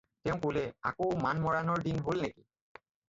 [0.27, 2.47] তেওঁ ক'লে- "আকৌ মান-মৰাণৰ দিন হ'ল নেকি?"